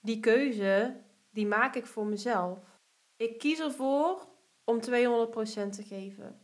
die 0.00 0.20
keuze, 0.20 0.96
die 1.30 1.46
maak 1.46 1.74
ik 1.74 1.86
voor 1.86 2.06
mezelf. 2.06 2.69
Ik 3.20 3.38
kies 3.38 3.60
ervoor 3.60 4.26
om 4.64 4.80
200% 4.80 4.82
te 5.70 5.82
geven. 5.82 6.40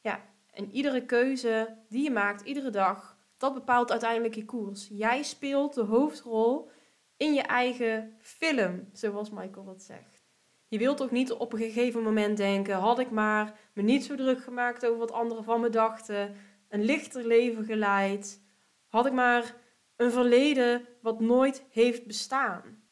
Ja, 0.00 0.24
en 0.50 0.70
iedere 0.70 1.04
keuze 1.04 1.76
die 1.88 2.02
je 2.02 2.10
maakt, 2.10 2.46
iedere 2.46 2.70
dag, 2.70 3.18
dat 3.36 3.54
bepaalt 3.54 3.90
uiteindelijk 3.90 4.34
je 4.34 4.44
koers. 4.44 4.88
Jij 4.90 5.22
speelt 5.22 5.74
de 5.74 5.82
hoofdrol 5.82 6.70
in 7.16 7.34
je 7.34 7.42
eigen 7.42 8.16
film, 8.20 8.88
zoals 8.92 9.30
Michael 9.30 9.64
dat 9.64 9.82
zegt. 9.82 10.24
Je 10.68 10.78
wilt 10.78 11.02
ook 11.02 11.10
niet 11.10 11.32
op 11.32 11.52
een 11.52 11.58
gegeven 11.58 12.02
moment 12.02 12.36
denken: 12.36 12.74
had 12.74 12.98
ik 12.98 13.10
maar 13.10 13.58
me 13.74 13.82
niet 13.82 14.04
zo 14.04 14.14
druk 14.14 14.42
gemaakt 14.42 14.86
over 14.86 14.98
wat 14.98 15.12
anderen 15.12 15.44
van 15.44 15.60
me 15.60 15.68
dachten, 15.68 16.36
een 16.68 16.84
lichter 16.84 17.26
leven 17.26 17.64
geleid, 17.64 18.42
had 18.88 19.06
ik 19.06 19.12
maar 19.12 19.56
een 19.96 20.10
verleden 20.10 20.88
wat 21.00 21.20
nooit 21.20 21.64
heeft 21.70 22.06
bestaan. 22.06 22.82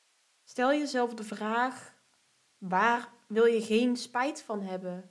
Stel 0.45 0.71
jezelf 0.71 1.15
de 1.15 1.25
vraag: 1.25 1.95
waar 2.59 3.19
wil 3.31 3.45
je 3.45 3.63
geen 3.63 3.97
spijt 3.97 4.43
van 4.43 4.63
hebben 4.63 5.11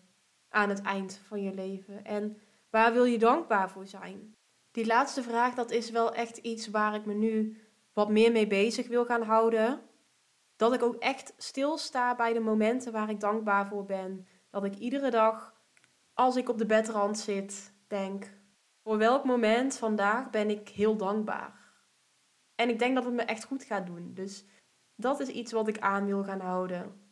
aan 0.50 0.70
het 0.70 0.82
eind 0.82 1.22
van 1.28 1.44
je 1.44 1.54
leven? 1.54 2.06
En 2.06 2.38
waar 2.70 2.94
wil 2.94 3.04
je 3.04 3.18
dankbaar 3.18 3.70
voor 3.70 3.88
zijn? 3.88 4.36
Die 4.72 4.86
laatste 4.86 5.24
vraag, 5.24 5.56
dat 5.56 5.72
is 5.72 5.90
wel 5.90 6.14
echt 6.14 6.38
iets 6.38 6.68
waar 6.68 6.96
ik 6.96 7.06
me 7.06 7.14
nu 7.14 7.58
wat 7.94 8.10
meer 8.10 8.32
mee 8.32 8.48
bezig 8.48 8.88
wil 8.88 9.06
gaan 9.06 9.24
houden. 9.24 9.82
Dat 10.56 10.74
ik 10.74 10.84
ook 10.84 10.96
echt 10.96 11.34
stilsta 11.38 12.16
bij 12.16 12.34
de 12.34 12.40
momenten 12.40 12.92
waar 12.92 13.10
ik 13.10 13.20
dankbaar 13.20 13.68
voor 13.68 13.86
ben. 13.86 14.28
Dat 14.50 14.64
ik 14.64 14.76
iedere 14.76 15.10
dag, 15.10 15.56
als 16.14 16.36
ik 16.36 16.50
op 16.50 16.58
de 16.58 16.66
bedrand 16.66 17.20
zit, 17.20 17.74
denk: 17.88 18.38
voor 18.84 18.98
welk 18.98 19.24
moment 19.24 19.78
vandaag 19.78 20.30
ben 20.30 20.50
ik 20.50 20.70
heel 20.70 20.96
dankbaar? 20.96 21.60
En 22.56 22.70
ik 22.70 22.80
denk 22.80 22.96
dat 22.96 23.06
het 23.06 23.14
me 23.14 23.22
echt 23.22 23.44
goed 23.44 23.64
gaat 23.64 23.86
doen. 23.86 24.14
Dus 24.14 24.46
Dat 24.96 25.20
is 25.20 25.28
iets 25.28 25.52
wat 25.52 25.68
ik 25.68 25.80
aan 25.80 26.06
wil 26.06 26.24
gaan 26.24 26.40
houden. 26.40 27.09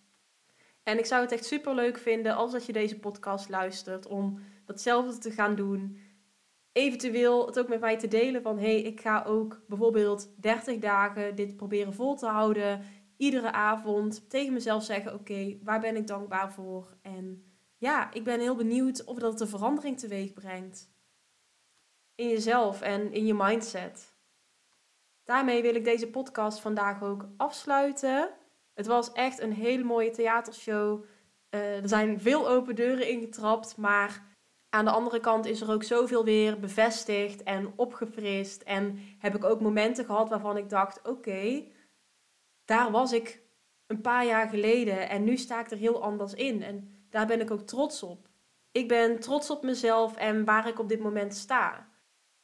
En 0.88 0.98
ik 0.98 1.06
zou 1.06 1.22
het 1.22 1.32
echt 1.32 1.46
super 1.46 1.75
leuk 1.75 1.98
vinden 1.98 2.36
als 2.36 2.51
dat 2.51 2.65
je 2.65 2.74
deze 2.74 3.00
podcast 3.00 3.50
luistert 3.50 4.06
om 4.06 4.39
datzelfde 4.65 5.17
te 5.17 5.32
gaan 5.32 5.56
doen. 5.56 6.00
Eventueel 6.72 7.46
het 7.46 7.60
ook 7.60 7.67
met 7.67 7.79
mij 7.79 7.98
te 7.98 8.08
delen 8.08 8.41
van 8.41 8.60
hey, 8.60 8.82
ik 8.82 9.01
ga 9.01 9.24
ook 9.24 9.62
bijvoorbeeld 9.67 10.41
30 10.41 10.79
dagen 10.79 11.36
dit 11.36 11.58
proberen 11.58 11.94
vol 11.94 12.15
te 12.15 12.25
houden. 12.25 12.82
Iedere 13.17 13.51
avond 13.51 14.29
tegen 14.29 14.53
mezelf 14.53 14.84
zeggen: 14.84 15.13
Oké, 15.13 15.58
waar 15.63 15.79
ben 15.79 15.96
ik 15.96 16.08
dankbaar 16.08 16.53
voor? 16.53 16.98
En 17.01 17.44
ja, 17.77 18.13
ik 18.13 18.24
ben 18.24 18.39
heel 18.39 18.56
benieuwd 18.56 19.03
of 19.03 19.17
dat 19.17 19.41
een 19.41 19.48
verandering 19.48 20.00
teweeg 20.00 20.34
brengt. 20.34 20.91
In 22.15 22.27
jezelf 22.27 22.82
en 22.82 23.12
in 23.13 23.25
je 23.25 23.34
mindset. 23.34 24.15
Daarmee 25.24 25.62
wil 25.62 25.75
ik 25.75 25.84
deze 25.84 26.10
podcast 26.10 26.60
vandaag 26.60 27.03
ook 27.03 27.27
afsluiten. 27.38 28.29
Het 28.77 28.86
was 28.86 29.12
echt 29.12 29.39
een 29.39 29.53
hele 29.53 29.84
mooie 29.84 30.10
theatershow. 30.12 31.03
Uh, 31.50 31.81
er 31.81 31.88
zijn 31.88 32.22
veel 32.22 32.50
open 32.50 32.75
deuren 32.75 33.10
ingetrapt, 33.10 33.77
maar 33.77 34.24
aan 34.69 34.86
de 34.86 34.91
andere 34.91 35.19
kant 35.19 35.46
is 35.46 35.62
er 35.62 35.72
ook 35.72 35.84
zoveel 35.84 36.24
weer 36.24 36.60
bevestigd 36.60 37.43
en 37.43 37.74
opgefrist. 37.75 38.62
En 38.62 39.00
heb 39.19 39.36
ik 39.36 39.43
ook 39.43 39.62
momenten 39.62 40.05
gehad 40.05 40.29
waarvan 40.29 40.57
ik 40.57 40.69
dacht: 40.69 41.07
oké, 41.07 41.63
daar 42.65 42.91
was 42.91 43.12
ik 43.12 43.41
een 43.88 44.01
paar 44.01 44.25
jaar 44.25 44.50
geleden 44.50 45.10
en 45.10 45.24
nu 45.24 45.38
sta 45.38 45.60
ik 45.60 45.72
er 45.72 45.77
heel 45.77 46.03
anders 46.03 46.34
in. 46.34 46.63
En 46.63 47.05
daar 47.10 47.27
ben 47.27 47.41
ik 47.41 47.51
ook 47.51 47.62
trots 47.62 48.03
op. 48.03 48.27
Ik 48.72 48.88
ben 48.88 49.19
trots 49.19 49.50
op 49.50 49.63
mezelf 49.63 50.15
en 50.15 50.46
waar 50.46 50.67
ik 50.67 50.79
op 50.79 50.89
dit 50.89 51.00
moment 51.00 51.36
sta. 51.36 51.87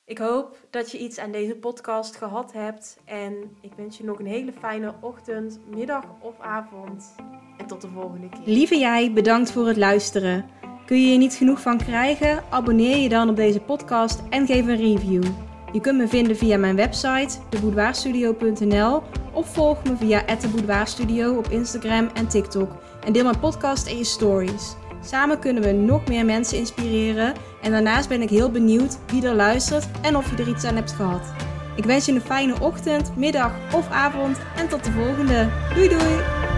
Ik 0.06 0.18
hoop 0.18 0.58
dat 0.70 0.92
je 0.92 0.98
iets 0.98 1.20
aan 1.20 1.32
deze 1.32 1.56
podcast 1.56 2.16
gehad 2.16 2.54
hebt. 2.54 2.98
En 3.06 3.34
ik 3.62 3.72
wens 3.76 3.98
je 3.98 4.04
nog 4.04 4.20
een 4.20 4.26
hele 4.26 4.52
fijne 4.52 4.94
ochtend, 5.02 5.60
middag 5.76 6.04
of 6.22 6.40
avond. 6.40 7.16
En 7.58 7.68
tot 7.68 7.82
de 7.82 7.88
volgende 7.88 8.30
keer. 8.30 8.42
Lieve 8.46 8.78
jij, 8.78 9.14
bedankt 9.14 9.52
voor 9.52 9.68
het 9.68 9.78
luisteren. 9.78 10.46
Kun 10.86 11.02
je 11.02 11.12
er 11.12 11.18
niet 11.18 11.34
genoeg 11.34 11.62
van 11.62 11.78
krijgen? 11.78 12.44
Abonneer 12.50 12.98
je 12.98 13.10
dan 13.10 13.30
op 13.30 13.36
deze 13.36 13.60
podcast 13.60 14.24
en 14.30 14.46
geef 14.46 14.68
een 14.68 14.78
review. 14.78 15.24
Je 15.72 15.82
kunt 15.82 15.98
me 15.98 16.08
vinden 16.08 16.36
via 16.36 16.58
mijn 16.58 16.76
website, 16.76 17.40
deboudoirstudio.nl 17.50 19.02
of 19.34 19.54
volg 19.54 19.84
me 19.84 19.96
via 19.96 20.26
@deboudoirstudio 20.42 21.38
op 21.38 21.48
Instagram 21.48 22.10
en 22.14 22.28
TikTok. 22.28 22.72
En 23.06 23.14
deel 23.14 23.24
mijn 23.24 23.40
podcast 23.40 23.88
en 23.88 23.98
je 23.98 24.04
stories. 24.04 24.76
Samen 25.02 25.40
kunnen 25.40 25.64
we 25.64 25.72
nog 25.72 26.08
meer 26.08 26.26
mensen 26.26 26.58
inspireren 26.58 27.34
en 27.64 27.72
daarnaast 27.72 28.10
ben 28.10 28.22
ik 28.22 28.30
heel 28.30 28.52
benieuwd 28.52 28.98
wie 29.08 29.28
er 29.28 29.36
luistert 29.36 29.88
en 30.02 30.16
of 30.16 30.30
je 30.30 30.44
er 30.44 30.50
iets 30.50 30.64
aan 30.64 30.76
hebt 30.76 30.92
gehad. 30.92 31.34
Ik 31.76 31.84
wens 31.84 32.06
je 32.06 32.12
een 32.12 32.22
fijne 32.22 32.60
ochtend, 32.60 33.16
middag 33.16 33.52
of 33.74 33.90
avond 33.90 34.38
en 34.56 34.68
tot 34.68 34.84
de 34.84 34.92
volgende. 34.92 35.50
Doei 35.74 35.90
doei! 35.90 36.53